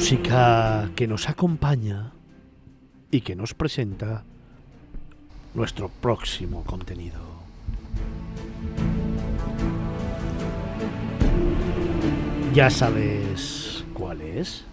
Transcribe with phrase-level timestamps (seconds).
[0.00, 2.12] Música que nos acompaña
[3.10, 4.24] y que nos presenta
[5.52, 7.20] nuestro próximo contenido.
[12.54, 14.64] ¿Ya sabes cuál es?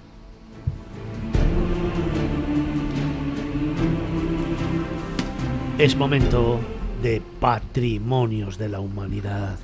[5.77, 6.62] Es momento
[7.04, 9.59] de patrimonios de la humanidad.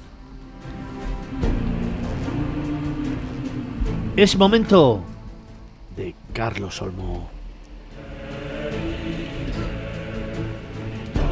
[4.18, 5.05] Es momento
[5.95, 7.29] de Carlos Olmo.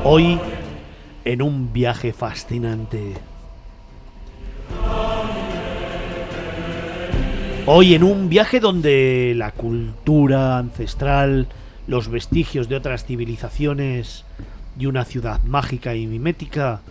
[0.04, 0.40] Hoy,
[1.26, 3.14] en un viaje fascinante.
[7.66, 11.48] Hoy en un viaje donde la cultura ancestral,
[11.88, 14.26] los vestigios de otras civilizaciones
[14.80, 16.82] y una ciudad mágica y mimética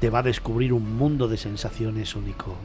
[0.00, 2.56] te va a descubrir un mundo de sensaciones único.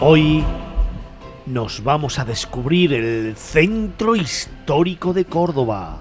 [0.00, 0.44] Hoy
[1.46, 6.00] nos vamos a descubrir el centro histórico de Córdoba.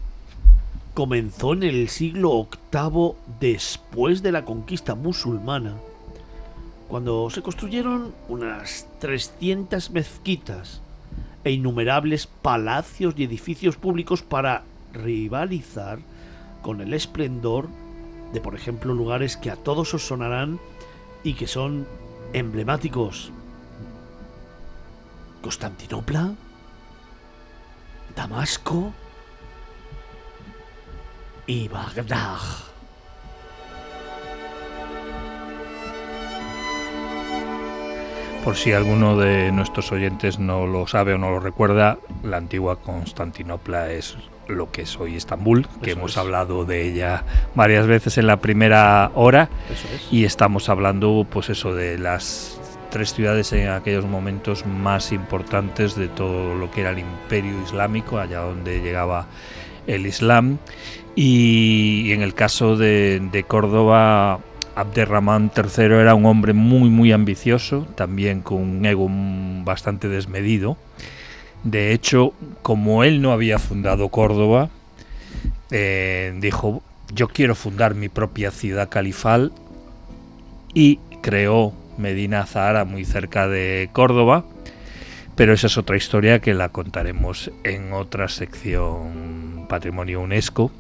[0.95, 5.75] comenzó en el siglo VIII después de la conquista musulmana,
[6.87, 10.81] cuando se construyeron unas 300 mezquitas
[11.43, 14.63] e innumerables palacios y edificios públicos para
[14.93, 15.99] rivalizar
[16.63, 17.67] con el esplendor
[18.33, 20.61] de, por ejemplo, lugares que a todos os sonarán
[21.25, 21.89] y que son
[22.33, 23.33] emblemáticos
[25.45, 26.33] Constantinopla,
[28.17, 28.95] Damasco
[31.47, 32.39] y Bagdad.
[38.43, 42.81] Por si alguno de nuestros oyentes no lo sabe o no lo recuerda, la antigua
[42.81, 44.17] Constantinopla es
[44.49, 47.25] lo que es hoy Estambul, que hemos hablado de ella
[47.55, 49.51] varias veces en la primera hora
[50.11, 52.59] y estamos hablando pues eso de las
[52.95, 58.21] tres ciudades en aquellos momentos más importantes de todo lo que era el imperio islámico,
[58.21, 59.27] allá donde llegaba
[59.89, 60.59] el Islam.
[61.17, 64.39] Y, en el caso de, Córdoba,
[64.77, 69.09] Abderramán III era un hombre muy, muy ambicioso, también con un ego
[69.65, 70.77] bastante desmedido.
[71.65, 72.33] De hecho,
[72.63, 74.71] como él no había fundado Córdoba,
[75.73, 76.81] eh, dijo,
[77.13, 79.51] yo quiero fundar mi propia ciudad califal
[80.73, 84.45] y creó Medina Zahara, muy cerca de Córdoba.
[85.37, 90.71] Pero esa es otra historia que la contaremos en otra sección Patrimonio UNESCO.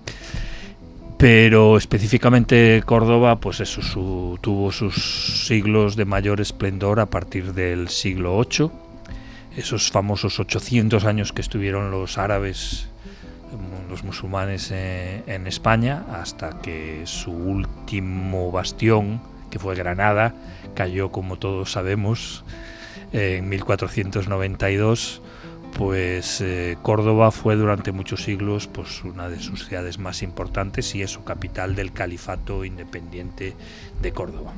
[1.18, 3.80] Pero específicamente Córdoba, pues eso
[4.40, 8.70] tuvo sus siglos de mayor esplendor a partir del siglo VIII.
[9.56, 12.88] Esos famosos 800 años que estuvieron los árabes,
[13.88, 19.20] los musulmanes eh, en España, hasta que su último bastión,
[19.54, 20.34] que fue Granada,
[20.74, 22.44] cayó, como todos sabemos,
[23.12, 25.22] en 1492,
[25.78, 31.02] pues eh, Córdoba fue durante muchos siglos pues, una de sus ciudades más importantes y
[31.02, 33.54] es su capital del califato independiente
[34.02, 34.54] de Córdoba.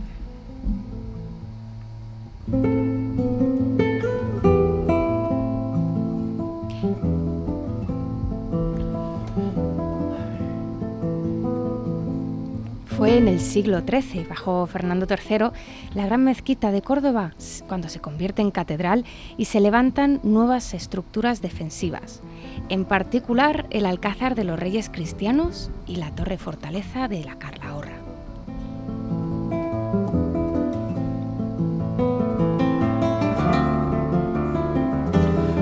[13.17, 15.49] En el siglo XIII, bajo Fernando III,
[15.95, 17.33] la gran mezquita de Córdoba,
[17.67, 19.07] cuando se convierte en catedral
[19.39, 22.21] y se levantan nuevas estructuras defensivas,
[22.69, 27.97] en particular el Alcázar de los Reyes Cristianos y la torre fortaleza de la Carlahorra.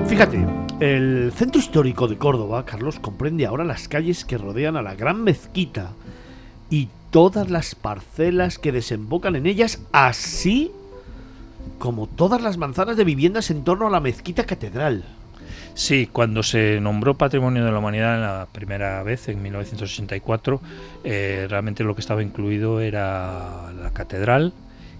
[0.07, 0.45] Fíjate,
[0.81, 5.23] el centro histórico de Córdoba, Carlos, comprende ahora las calles que rodean a la gran
[5.23, 5.93] mezquita
[6.69, 10.71] y todas las parcelas que desembocan en ellas, así
[11.79, 15.03] como todas las manzanas de viviendas en torno a la mezquita catedral.
[15.73, 20.61] Sí, cuando se nombró Patrimonio de la Humanidad la primera vez, en 1984,
[21.03, 24.53] eh, realmente lo que estaba incluido era la catedral,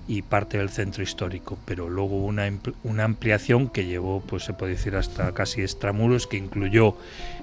[0.08, 2.52] y parte del centro histórico, pero luego una,
[2.84, 6.96] una ampliación que llevó, pues se puede decir, hasta casi extramuros, que incluyó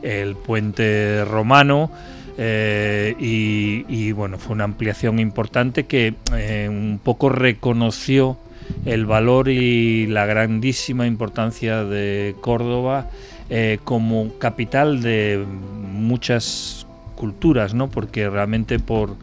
[0.02, 1.90] el puente romano,
[2.38, 8.38] eh, y, bueno, fue una ampliación importante que eh, un poco reconoció
[8.84, 13.11] el valor y la grandísima importancia de Córdoba
[13.50, 15.44] eh, como capital de
[15.93, 16.87] muchas
[17.17, 17.90] culturas, ¿no?
[17.90, 19.17] Porque realmente por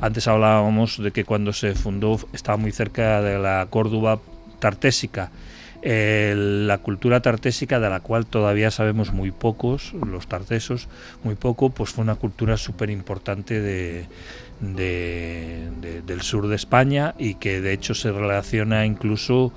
[0.00, 4.18] antes hablábamos de que cuando se fundó estaba muy cerca de la Córdoba
[4.58, 5.30] tartésica.
[5.86, 10.88] La cultura tartésica, de la cual todavía sabemos muy pocos, los tartesos,
[11.22, 14.06] muy poco, pues fue una cultura súper importante de,
[14.60, 19.52] del sur de España y que de hecho se relaciona incluso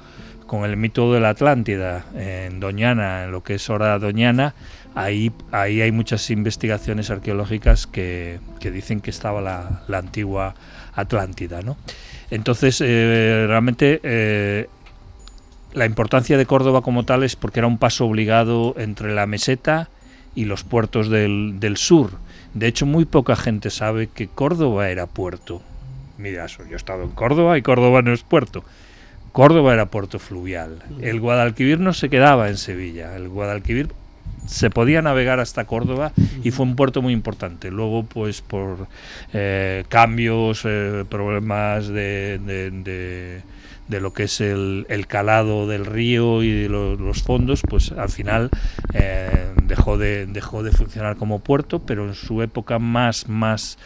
[0.46, 4.56] con el mito de la Atlántida, en Doñana, en lo que es ahora Doñana,
[4.96, 10.56] ahí, ahí hay muchas investigaciones arqueológicas que, dicen que estaba la, antigua
[10.96, 11.62] Atlántida.
[11.62, 11.78] ¿no?
[12.32, 14.68] Entonces, eh, realmente eh,
[15.74, 19.90] la importancia de Córdoba como tal es porque era un paso obligado entre la meseta
[20.36, 22.12] y los puertos del, sur.
[22.54, 25.62] De hecho, muy poca gente sabe que Córdoba era puerto.
[26.18, 28.64] Mira, yo he estado en Córdoba y Córdoba no es puerto.
[29.32, 30.80] Córdoba era puerto fluvial.
[31.02, 33.16] El Guadalquivir no se quedaba en Sevilla.
[33.16, 33.90] El Guadalquivir
[34.48, 36.12] se podía navegar hasta Córdoba
[36.44, 37.70] y fue un puerto muy importante.
[37.70, 38.88] Luego, pues por
[39.34, 43.42] eh, cambios, eh, problemas de,
[43.90, 48.50] lo que es el, calado del río y los fondos, pues al final
[48.94, 53.78] eh, dejó, de, dejó de funcionar como puerto, pero en su época más, más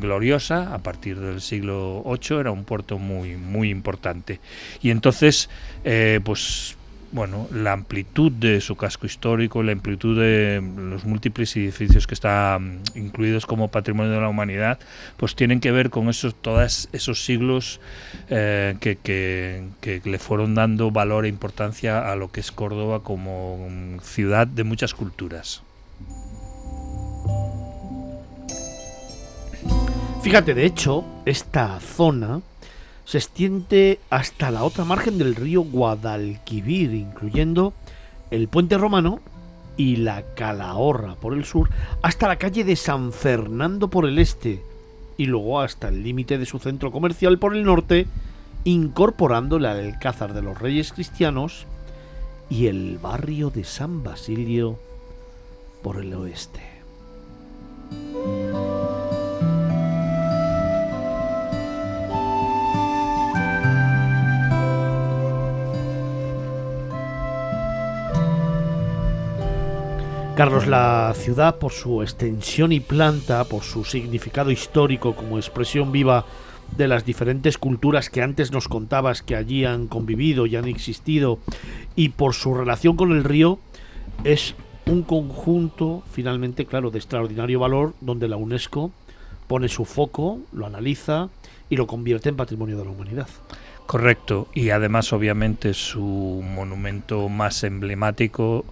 [0.00, 4.40] gloriosa, a partir del siglo VIII, era un puerto muy, muy importante.
[4.80, 5.50] Y entonces,
[6.24, 6.77] pues
[7.10, 12.80] bueno, la amplitud de su casco histórico, la amplitud de los múltiples edificios que están
[12.94, 14.78] incluidos como patrimonio de la humanidad,
[15.16, 17.80] pues tienen que ver con esos, todos esos siglos
[18.28, 23.68] eh, que, que, le fueron dando valor e importancia a lo que es Córdoba como
[24.02, 25.62] ciudad de muchas culturas.
[30.22, 32.40] Fíjate, de hecho, esta zona
[33.08, 37.72] se extiende hasta la otra margen del río Guadalquivir, incluyendo
[38.30, 39.20] el puente romano
[39.78, 41.70] y la Calahorra por el sur,
[42.02, 44.62] hasta la calle de San Fernando por el este,
[45.16, 48.06] y luego hasta el límite de su centro comercial por el norte,
[48.64, 51.64] incorporando el Alcázar de los Reyes Cristianos
[52.50, 54.78] y el barrio de San Basilio
[55.82, 56.60] por el oeste.
[70.38, 76.26] Carlos, la ciudad por su extensión y planta, por su significado histórico como expresión viva
[76.76, 81.40] de las diferentes culturas que antes nos contabas que allí han convivido y han existido,
[81.96, 83.58] y por su relación con el río,
[84.22, 84.54] es
[84.86, 88.92] un conjunto, finalmente, claro, de extraordinario valor, donde la UNESCO
[89.48, 91.30] pone su foco, lo analiza
[91.68, 93.26] y lo convierte en patrimonio de la humanidad.
[93.88, 98.66] Correcto, y además obviamente su monumento más emblemático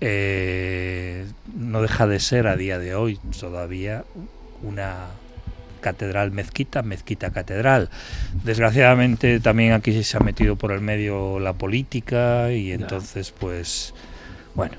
[0.00, 4.04] eh, no deja de ser a día de hoy todavía
[4.62, 5.06] una
[5.80, 7.90] catedral mezquita, mezquita catedral.
[8.44, 13.94] Desgraciadamente también aquí se ha metido por el medio la política y entonces pues
[14.54, 14.74] bueno,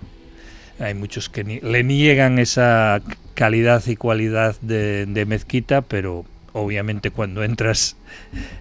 [0.80, 3.02] hay muchos que le niegan esa
[3.36, 7.96] calidad y cualidad de, de mezquita, pero obviamente cuando entras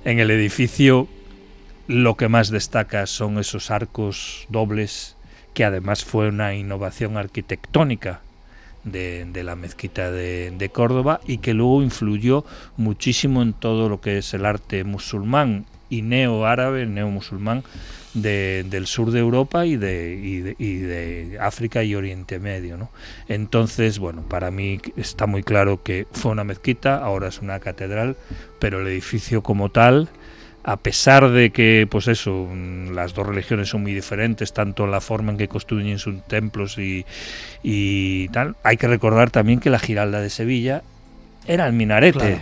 [0.04, 1.08] en el edificio
[1.88, 5.15] lo que más destaca son esos arcos dobles
[5.56, 8.20] que además fue una innovación arquitectónica
[8.84, 12.44] de, la mezquita de, Córdoba y que luego influyó
[12.76, 17.64] muchísimo en todo lo que es el arte musulmán y neo-árabe, neo-musulmán
[18.12, 22.90] del sur de Europa y de, de, África y Oriente Medio.
[23.26, 28.18] Entonces, bueno, para mí está muy claro que fue una mezquita, ahora es una catedral,
[28.58, 30.10] pero el edificio como tal
[30.68, 35.00] a pesar de que, pues eso, mm, las dos religiones son muy diferentes, tanto la
[35.00, 37.06] forma en que construyen sus templos y,
[37.62, 40.82] y tal, hay que recordar también que la Giralda de Sevilla
[41.46, 42.40] era el minarete.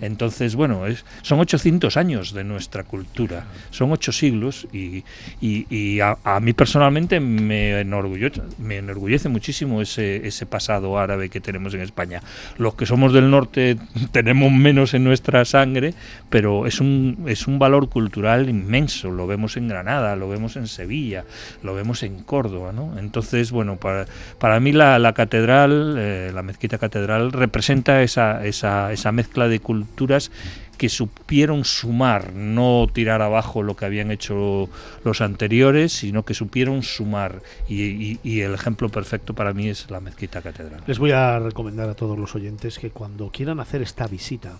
[0.00, 5.04] Entonces, bueno, es, son 800 años de nuestra cultura, son ocho siglos y,
[5.40, 11.74] y, a, mí personalmente me enorgullece, me enorgullece muchísimo ese, ese pasado árabe que tenemos
[11.74, 12.22] en España.
[12.56, 13.76] Los que somos del norte
[14.12, 15.94] tenemos menos en nuestra sangre,
[16.30, 19.10] pero es un, es un valor cultural inmenso.
[19.10, 21.24] Lo vemos en Granada, lo vemos en Sevilla,
[21.62, 22.72] lo vemos en Córdoba.
[22.72, 22.98] ¿no?
[22.98, 24.06] Entonces, bueno, para,
[24.38, 29.60] para mí la, la catedral, eh, la mezquita catedral, representa esa, esa, esa mezcla de
[29.68, 30.30] culturas
[30.78, 34.70] que supieron sumar, no tirar abajo lo que habían hecho
[35.04, 37.42] los anteriores, sino que supieron sumar.
[37.68, 40.80] Y, el ejemplo perfecto para mí es la mezquita catedral.
[40.86, 44.56] Les voy a recomendar a todos los oyentes que cuando quieran hacer esta visita,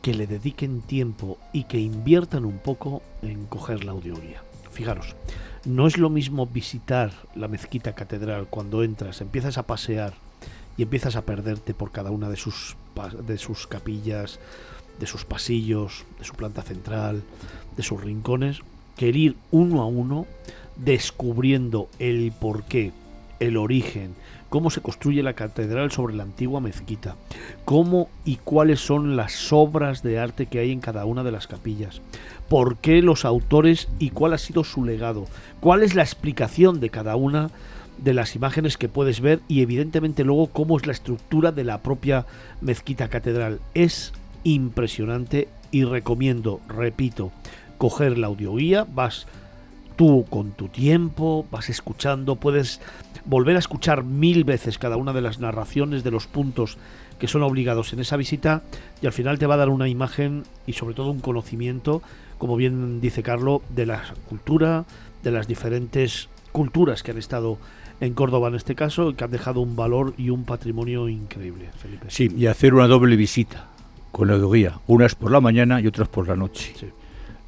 [0.00, 4.42] que le dediquen tiempo y que inviertan un poco en coger la audioguía.
[4.70, 5.14] Fijaros,
[5.66, 10.14] no es lo mismo visitar la mezquita catedral cuando entras, empiezas a pasear
[10.76, 12.76] y empiezas a perderte por cada una de sus,
[13.26, 14.38] de sus capillas,
[14.98, 17.22] de sus pasillos, de su planta central,
[17.76, 18.60] de sus rincones,
[18.96, 20.26] que ir uno a uno
[20.76, 22.92] descubriendo el porqué,
[23.40, 24.14] el origen,
[24.48, 27.16] cómo se construye la catedral sobre la antigua mezquita,
[27.64, 31.46] cómo y cuáles son las obras de arte que hay en cada una de las
[31.46, 32.00] capillas,
[32.48, 35.26] por qué los autores y cuál ha sido su legado,
[35.60, 37.50] cuál es la explicación de cada una
[37.98, 41.82] de las imágenes que puedes ver y evidentemente luego cómo es la estructura de la
[41.82, 42.26] propia
[42.60, 43.60] mezquita catedral.
[43.74, 47.32] Es impresionante y recomiendo, repito,
[47.78, 49.26] coger la audioguía, vas
[49.96, 52.80] tú con tu tiempo, vas escuchando, puedes
[53.24, 56.78] volver a escuchar mil veces cada una de las narraciones de los puntos
[57.18, 58.62] que son obligados en esa visita
[59.00, 62.02] y al final te va a dar una imagen y sobre todo un conocimiento,
[62.38, 64.84] como bien dice Carlo, de la cultura,
[65.22, 67.58] de las diferentes culturas que han estado
[68.00, 72.06] en Córdoba en este caso, que han dejado un valor y un patrimonio increíble, Felipe.
[72.08, 73.68] Sí, y hacer una doble visita
[74.12, 76.72] con la guía, unas por la mañana y otras por la noche.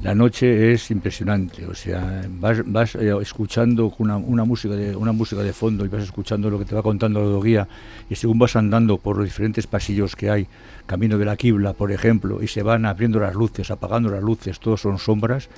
[0.02, 5.42] La noche es impresionante, o sea, vas, eh, escuchando una, una, música de, una música
[5.42, 7.68] de fondo y vas escuchando lo que te va contando la guía
[8.10, 10.48] y según vas andando por los diferentes pasillos que hay,
[10.84, 14.60] camino de la Quibla, por ejemplo, y se van abriendo las luces, apagando las luces,
[14.60, 15.48] todos son sombras,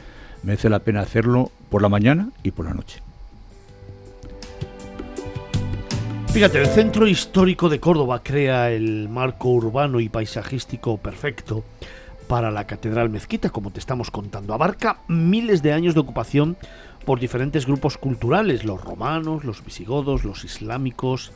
[0.44, 3.07] merece la pena hacerlo por la mañana y por la noche.
[6.38, 11.64] Fíjate, el Centro Histórico de Córdoba crea el marco urbano y paisajístico perfecto
[12.28, 14.54] para la Catedral Mezquita, como te estamos contando.
[14.54, 16.56] Abarca miles de años de ocupación
[17.04, 21.32] por diferentes grupos culturales, los romanos, los visigodos, los islámicos,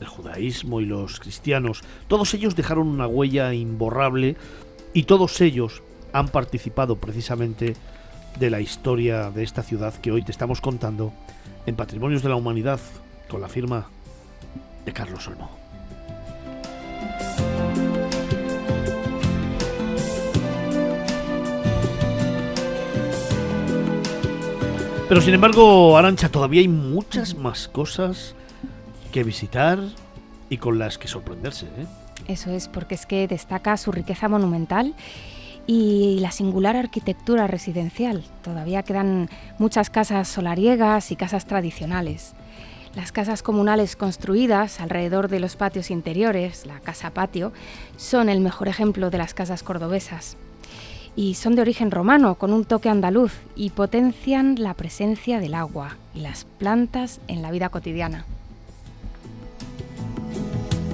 [0.00, 1.80] el judaísmo y los cristianos.
[2.06, 4.36] Todos ellos dejaron una huella imborrable
[4.92, 5.82] y todos ellos
[6.12, 7.74] han participado precisamente
[8.38, 11.10] de la historia de esta ciudad que hoy te estamos contando
[11.64, 12.80] en Patrimonios de la Humanidad
[13.30, 13.88] con la firma
[14.84, 15.50] de Carlos Olmo.
[25.08, 28.34] Pero sin embargo, Arancha, todavía hay muchas más cosas
[29.12, 29.78] que visitar
[30.48, 31.66] y con las que sorprenderse.
[31.66, 31.86] ¿eh?
[32.28, 34.94] Eso es, porque es que destaca su riqueza monumental
[35.66, 38.24] y la singular arquitectura residencial.
[38.42, 42.34] Todavía quedan muchas casas solariegas y casas tradicionales.
[42.94, 47.52] Las casas comunales construidas alrededor de los patios interiores, la casa patio,
[47.96, 50.36] son el mejor ejemplo de las casas cordobesas.
[51.16, 55.96] Y son de origen romano, con un toque andaluz, y potencian la presencia del agua
[56.14, 58.26] y las plantas en la vida cotidiana.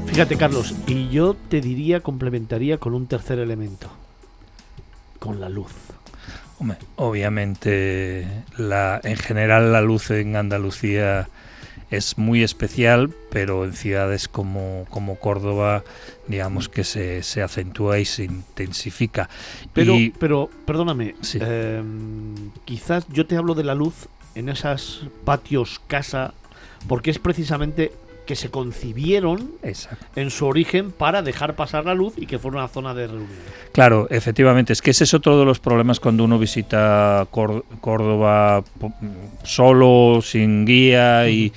[0.06, 3.88] Fíjate, Carlos, y yo te diría, complementaría con un tercer elemento,
[5.18, 5.72] con la luz.
[6.94, 11.28] obviamente, la, en general la luz en Andalucía
[11.90, 15.85] es muy especial, pero en ciudades como, como Córdoba,
[16.26, 19.28] digamos que se, se acentúa y se intensifica.
[19.73, 26.35] Pero, pero perdóname, em, quizás yo te hablo de la luz en esos patios casa,
[26.87, 27.92] porque es precisamente
[28.28, 29.52] que se concibieron
[30.14, 33.30] en su origen para dejar pasar la luz y que fuera una zona de reunión.
[33.73, 38.62] Claro, efectivamente, es que ese es otro de los problemas cuando uno visita Córdoba
[39.44, 41.54] solo, sin guía y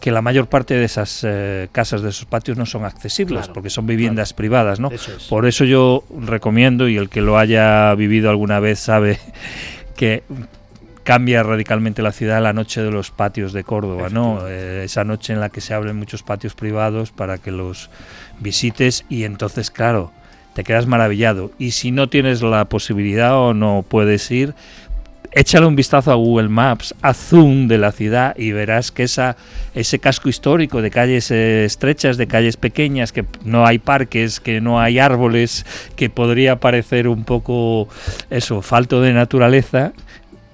[0.00, 3.52] que la mayor parte de esas eh, casas, de esos patios, no son accesibles, Claro,
[3.52, 4.36] porque son viviendas claro.
[4.38, 4.90] privadas, ¿no?
[4.90, 5.24] Eso es.
[5.24, 9.18] Por eso yo recomiendo, y el que lo haya vivido alguna vez sabe
[9.94, 10.22] que
[11.04, 14.48] cambia radicalmente la ciudad la noche de los patios de Córdoba, ¿no?
[14.48, 17.90] Eh, esa noche en la que se abren muchos patios privados para que los
[18.40, 20.10] visites y entonces, claro,
[20.54, 21.52] te quedas maravillado.
[21.58, 24.54] Y si no tienes la posibilidad o no puedes ir,
[25.34, 29.36] échale un vistazo a Google Maps, a zoom de la ciudad y verás que esa,
[29.74, 34.60] ese casco histórico de calles eh, estrechas, de calles pequeñas, que no hay parques, que
[34.60, 37.88] no hay árboles, que podría parecer un poco
[38.30, 39.92] eso, falto de naturaleza.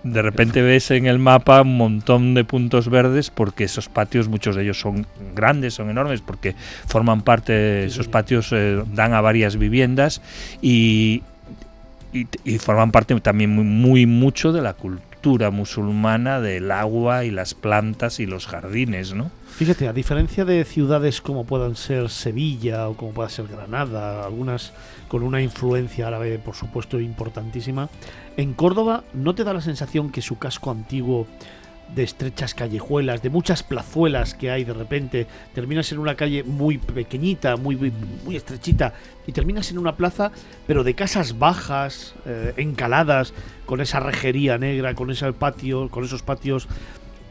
[0.02, 4.57] De repente ves en el mapa un montón de puntos verdes porque esos patios, muchos
[4.57, 6.54] de ellos son grandes, son enormes, porque
[6.87, 10.23] forman parte, esos patios eh, dan a varias viviendas
[10.62, 11.23] y,
[12.12, 17.30] y, y forman parte también muy, muy mucho de la cultura musulmana del agua y
[17.30, 19.30] las plantas y los jardines, ¿no?
[19.57, 24.73] Fíjate, a diferencia de ciudades como puedan ser Sevilla o como pueda ser Granada, algunas
[25.09, 27.90] con una influencia árabe, por supuesto, importantísima,
[28.37, 31.27] en Córdoba no te da la sensación que su casco antiguo
[31.95, 36.79] de estrechas callejuelas, de muchas plazuelas que hay de repente, terminas en una calle muy
[36.79, 37.93] pequeñita, muy,
[38.25, 38.95] muy, estrechita,
[39.27, 40.31] y terminas en una plaza,
[40.67, 43.35] pero de casas bajas, eh, encaladas,
[43.67, 46.69] con esa rejería negra, con ese patio, con esos patios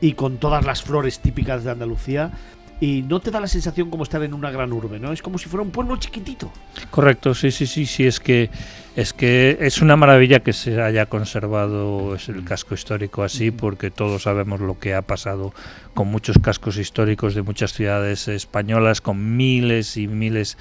[0.01, 2.32] y con todas las flores típicas de Andalucía.
[2.81, 5.12] Y no te da la sensación como estar en una gran urbe, ¿no?
[5.12, 6.50] Es como si fuera un pueblo chiquitito.
[6.91, 8.50] Correcto, sí, sí, sí, sí, es que
[8.95, 14.24] es que es una maravilla que se haya conservado el casco histórico así, porque todos
[14.24, 15.53] sabemos lo que ha pasado
[15.93, 20.57] con muchos cascos históricos de muchas ciudades españolas, con miles y miles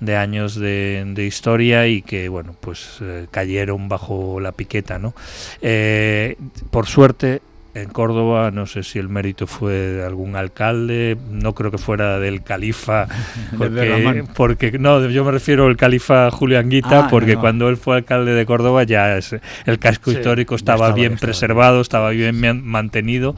[0.00, 5.14] de años de, de historia y que bueno pues eh, cayeron bajo la piqueta no
[5.62, 6.36] Eh,
[6.70, 7.40] por suerte
[7.74, 12.20] en Córdoba, no sé si el mérito fue de algún alcalde, no creo que fuera
[12.20, 13.08] del califa,
[14.36, 17.96] porque, no, yo me refiero al califa Julián Guita, Ah, porque no, cuando él fue
[17.96, 21.26] alcalde de Córdoba ya es- el casco Sí, histórico estaba, estaba, bien estaba.
[21.26, 23.34] preservado, estaba bien man- mantenido,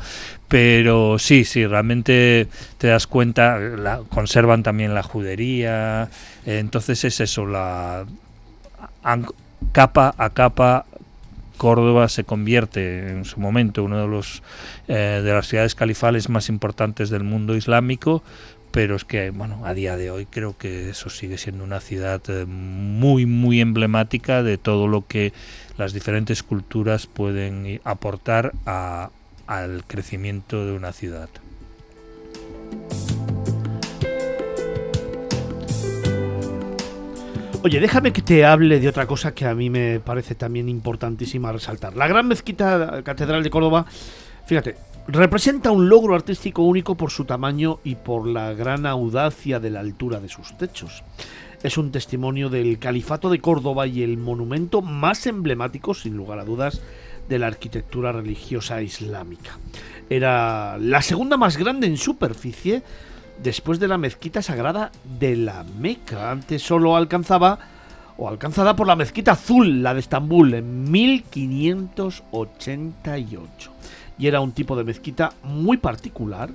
[0.48, 2.46] pero sí, sí, realmente
[2.78, 6.08] te das cuenta, la, conservan también la judería,
[6.44, 8.04] eh, entonces es eso, la
[9.02, 9.26] an-
[9.72, 10.84] capa a capa
[11.56, 14.42] Córdoba se convierte en su momento uno de los
[14.88, 18.22] eh, de las ciudades califales más importantes del mundo islámico,
[18.70, 22.20] pero es que bueno a día de hoy creo que eso sigue siendo una ciudad
[22.28, 25.32] eh, muy muy emblemática de todo lo que
[25.78, 29.10] las diferentes culturas pueden aportar a-
[29.46, 31.28] al crecimiento de una ciudad.
[37.66, 41.50] Oye, déjame que te hable de otra cosa que a mí me parece también importantísima
[41.50, 41.96] resaltar.
[41.96, 43.86] La Gran Mezquita Catedral de Córdoba,
[44.44, 44.76] fíjate,
[45.08, 49.80] representa un logro artístico único por su tamaño y por la gran audacia de la
[49.80, 51.02] altura de sus techos.
[51.64, 56.44] Es un testimonio del Califato de Córdoba y el monumento más emblemático, sin lugar a
[56.44, 56.80] dudas,
[57.28, 59.58] de la arquitectura religiosa islámica.
[60.08, 62.84] Era la segunda más grande en superficie
[63.42, 66.30] después de la mezquita sagrada de la Meca.
[66.30, 67.58] Antes solo alcanzaba
[68.18, 73.72] o alcanzada por la mezquita azul, la de Estambul, en 1588.
[74.18, 76.48] Y era un tipo de mezquita muy particular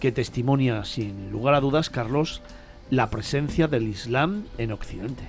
[0.00, 2.42] que testimonia, sin lugar a dudas, Carlos,
[2.90, 5.22] la presencia del Islam en Occidente.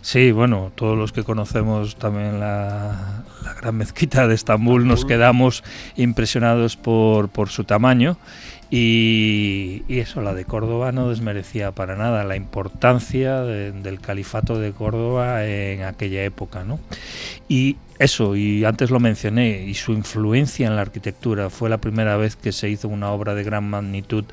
[0.00, 5.16] Sí, bueno, todos los que conocemos también la, la gran mezquita de Estambul nos Estambul.
[5.16, 5.64] quedamos
[5.96, 8.16] impresionados por, por su tamaño
[8.70, 14.72] y, eso, la de Córdoba no desmerecía para nada la importancia de- del califato de
[14.72, 16.78] Córdoba en aquella época, ¿no?
[17.98, 21.50] Eso, y antes lo mencioné, y su influencia en la arquitectura.
[21.50, 24.24] Fue la primera vez que se hizo una obra de gran magnitud,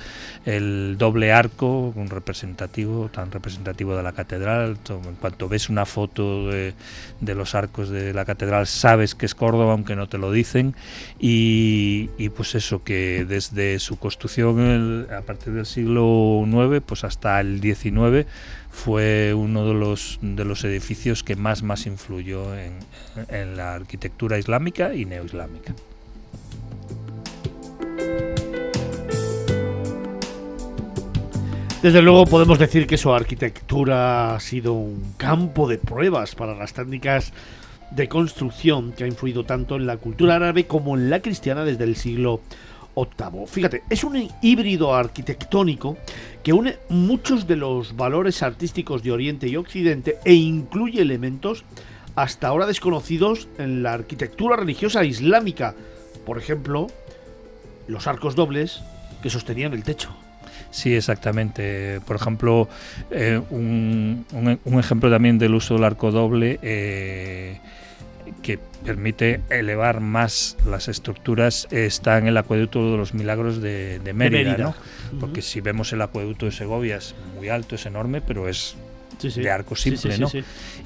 [0.45, 4.78] el doble arco, un representativo, tan representativo de la catedral.
[4.89, 6.73] En cuanto ves una foto de,
[7.21, 10.75] los arcos de la catedral, sabes que es Córdoba, aunque no te lo dicen.
[11.19, 17.04] Y, y pues eso, que desde su construcción el- a partir del siglo IX, pues
[17.04, 18.28] hasta el XIX,
[18.75, 22.73] fue uno de los, de los edificios que más, más influyó en,
[23.29, 25.73] en la arquitectura islámica y neoislámica.
[31.81, 36.73] Desde luego podemos decir que su arquitectura ha sido un campo de pruebas para las
[36.73, 37.31] técnicas
[37.91, 41.85] de construcción que ha influido tanto en la cultura árabe como en la cristiana desde
[41.85, 42.41] el siglo
[42.95, 43.45] VIII.
[43.47, 45.97] Fíjate, es un híbrido arquitectónico
[46.43, 51.65] que une muchos de los valores artísticos de Oriente y Occidente e incluye elementos
[52.15, 55.75] hasta ahora desconocidos en la arquitectura religiosa islámica.
[56.25, 56.88] Por ejemplo,
[57.88, 58.81] los arcos dobles
[59.21, 60.15] que sostenían el techo.
[60.71, 62.01] Sí, exactamente.
[62.01, 62.67] Por ejemplo,
[63.12, 64.25] eh, un,
[64.77, 67.60] ejemplo también del uso del arco doble eh,
[68.41, 74.57] que permite elevar más las estructuras está en el acueducto de los milagros de, Mérida,
[74.57, 74.75] ¿no?
[75.19, 78.75] Porque si vemos el acueducto de Segovia es muy alto, es enorme, pero es
[79.21, 80.30] de arco simple, ¿no?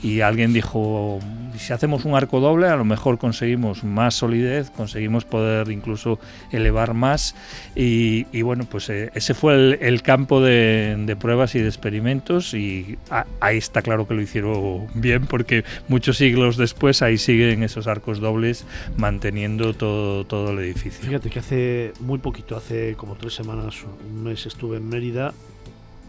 [0.01, 1.19] Y alguien dijo,
[1.57, 6.19] si hacemos un arco doble, a lo mejor conseguimos más solidez, conseguimos poder incluso
[6.51, 7.35] elevar más.
[7.75, 12.97] Y, bueno, pues eh, ese fue el, campo de, pruebas y de experimentos y
[13.41, 18.19] ahí está claro que lo hicieron bien porque muchos siglos después ahí siguen esos arcos
[18.19, 18.65] dobles
[18.95, 21.05] manteniendo todo, todo el edificio.
[21.05, 23.75] Fíjate que hace muy poquito, hace como tres semanas,
[24.09, 25.33] un mes estuve en Mérida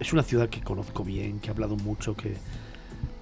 [0.01, 2.35] es una ciudad que conozco bien, que he hablado mucho, que,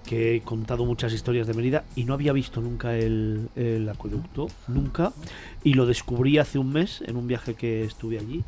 [0.07, 4.49] que he contado muchas historias de Mérida y no había visto nunca el, el, acueducto,
[4.69, 5.13] nunca.
[5.65, 8.45] Y lo descubrí hace un mes en un viaje que estuve allí.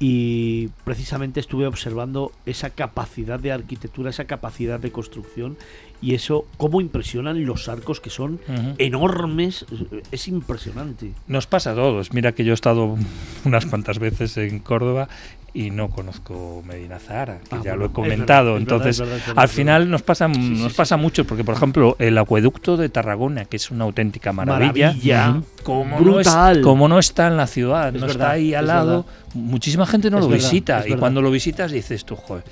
[0.00, 5.56] Y precisamente estuve observando esa capacidad de arquitectura, esa capacidad de construcción
[6.00, 8.40] y eso, cómo impresionan los arcos que son
[8.78, 9.64] enormes,
[10.10, 11.12] es impresionante.
[11.28, 12.12] Nos pasa a todos.
[12.12, 12.98] Mira que yo he estado
[13.44, 15.08] unas cuantas veces en Córdoba
[15.54, 18.56] y no conozco Medina Zahara, que ah, ya lo he comentado.
[18.56, 19.02] Entonces,
[19.36, 23.56] al final nos pasa, nos pasa mucho, porque por ejemplo, el acueducto de Tarragona, que
[23.56, 24.94] es una auténtica maravilla,
[25.62, 30.10] como, no como no está en la ciudad, no está ahí al lado, muchísima gente
[30.10, 30.84] no lo visita.
[30.86, 32.44] Y cuando lo visitas dices tú, joder,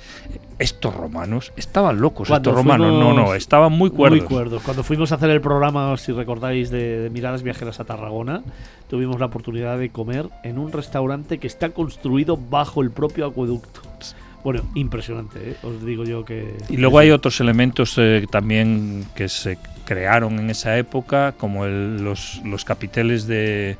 [0.59, 2.91] estos romanos estaban locos, estos romanos.
[2.91, 4.29] no, no, estaban muy cuerdos.
[4.29, 8.43] Muy Cuando fuimos a hacer el programa, si recordáis, de Miradas Viajeras a Tarragona,
[8.89, 13.81] tuvimos la oportunidad de comer en un restaurante que está construido bajo el propio acueducto.
[14.43, 15.55] Bueno, impresionante, ¿eh?
[15.61, 16.57] os digo yo que...
[16.67, 22.41] Y luego hay otros elementos eh, también que se crearon en esa época, como los,
[22.43, 23.77] los capiteles de,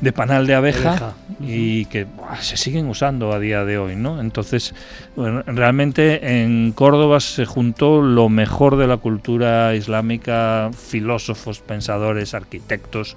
[0.00, 2.06] de panal de abeja, y que
[2.40, 4.20] se siguen usando a día de hoy, ¿no?
[4.20, 4.74] Entonces,
[5.14, 13.16] bueno, realmente en Córdoba se juntó lo mejor de la cultura islámica, filósofos, pensadores, arquitectos,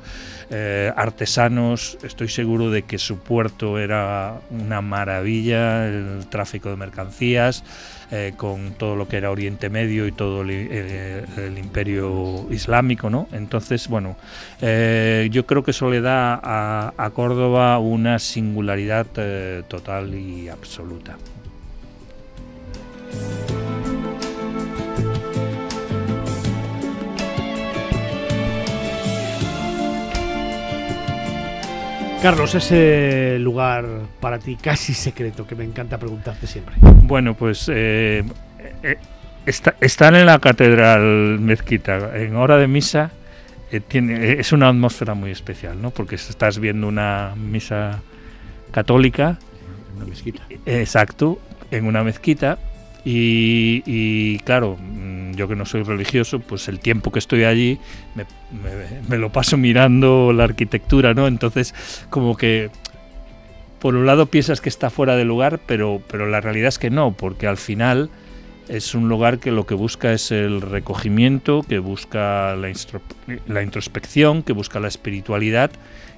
[0.52, 1.98] eh, artesanos.
[2.04, 7.64] Estoy seguro de que su puerto era una maravilla, el tráfico de mercancías.
[8.12, 11.26] Eh, con todo lo que era Oriente Medio y todo el, eh,
[11.58, 13.28] imperio islámico, ¿no?
[13.32, 14.16] Entonces, bueno,
[14.62, 19.08] eh, yo creo que eso le da a, a Córdoba una singularidad
[19.68, 21.18] total y absoluta.。
[32.26, 33.86] Carlos, ese lugar
[34.20, 36.74] para ti casi secreto que me encanta preguntarte siempre.
[37.04, 38.24] Bueno, pues eh,
[38.82, 38.98] eh,
[39.80, 43.12] están en la catedral mezquita en hora de misa.
[43.72, 45.92] Eh, tiene, es una atmósfera muy especial, ¿no?
[45.92, 48.02] Porque estás viendo una misa
[48.72, 49.38] católica.
[49.92, 50.42] En una mezquita.
[50.66, 52.58] Exacto, en una mezquita
[53.06, 54.80] y, claro,
[55.36, 57.80] yo que no soy religioso, pues el tiempo que estoy allí
[59.08, 61.28] me, lo paso mirando la arquitectura, ¿no?
[61.28, 61.74] Entonces,
[62.10, 62.70] como que
[63.80, 66.90] por un lado piensas que está fuera de lugar, pero, pero la realidad es que
[66.90, 68.10] no, porque al final
[68.68, 72.72] es un lugar que lo que busca es el recogimiento, que busca la,
[73.48, 75.72] la introspección, que busca la espiritualidad,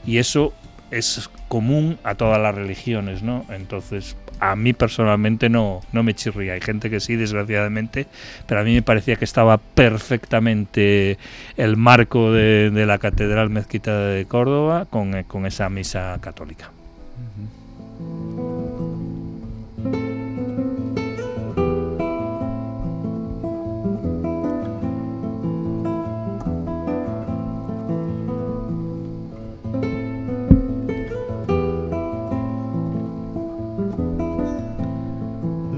[0.06, 0.53] y eso
[0.91, 3.45] es común a todas las religiones, ¿no?
[3.49, 6.54] Entonces, a mí personalmente no, no me chirría.
[6.54, 8.08] Hay gente que sí, desgraciadamente,
[8.47, 11.17] pero a mí me parecía que estaba perfectamente
[11.56, 16.71] el marco de, la Catedral Mezquita de Córdoba con, esa misa católica.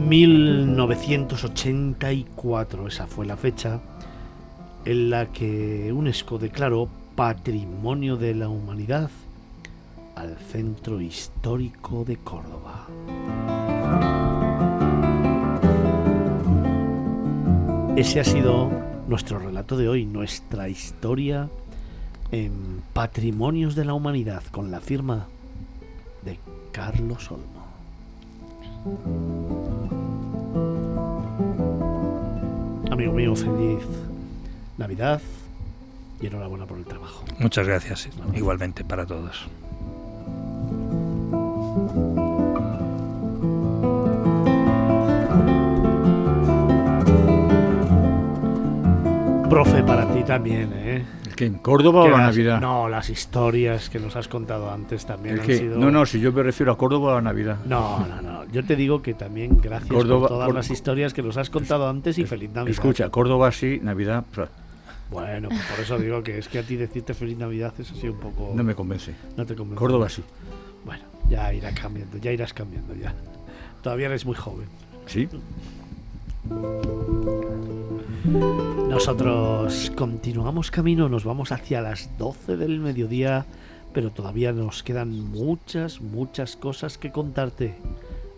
[0.09, 3.79] 1984, esa fue la fecha
[4.83, 9.11] en la que UNESCO declaró Patrimonio de la Humanidad
[10.15, 12.87] al Centro Histórico de Córdoba.
[17.95, 18.71] Ese ha sido
[19.07, 21.49] nuestro relato de hoy, nuestra historia
[22.31, 25.27] en Patrimonios de la Humanidad con la firma
[26.25, 26.39] de
[26.71, 27.59] Carlos Olmo.
[32.99, 33.79] Amigo mío, feliz
[34.77, 35.21] Navidad
[36.19, 37.23] y enhorabuena por el trabajo.
[37.37, 39.47] Muchas gracias, igualmente para todos.
[49.49, 51.05] Profe, para ti también, ¿eh?
[51.39, 52.59] ¿Que en Córdoba o la las- Navidad?
[52.59, 55.77] No, las historias que nos has contado antes también Es han que- sido...
[55.79, 57.59] No, no, si yo me refiero a Córdoba o a la Navidad.
[57.65, 58.45] No, no, no.
[58.51, 61.87] Yo te digo que también gracias Córdoba- por todas las historias que nos has contado
[61.87, 62.71] antes y feliz Navidad.
[62.73, 64.49] Escucha, Córdoba sí, Navidad pues,
[65.11, 68.09] Bueno, pues por eso digo que es que a ti decirte feliz Navidad es así
[68.09, 68.51] un poco...
[68.53, 69.15] no me convence.
[69.37, 69.79] no te convence.
[69.79, 70.21] Córdoba sí.
[70.83, 73.13] Bueno, ya irá cambiando, ya irás cambiando ya.
[73.81, 74.67] Todavía eres muy joven.
[75.05, 75.29] ¿Sí?
[78.25, 83.45] Nosotros continuamos camino, nos vamos hacia las 12 del mediodía,
[83.93, 87.75] pero todavía nos quedan muchas, muchas cosas que contarte,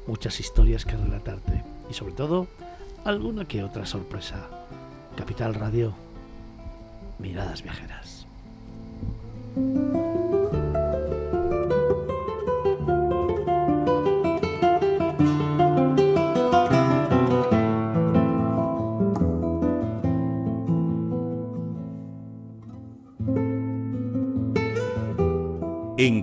[0.08, 2.48] muchas historias que relatarte y sobre todo
[3.06, 4.48] alguna que otra sorpresa.
[5.16, 5.94] Capital Radio,
[7.20, 8.28] miradas viajeras.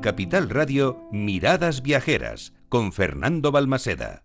[0.08, 4.16] Capital Radio, Miradas Viajeras, con Fernando Balmaseda.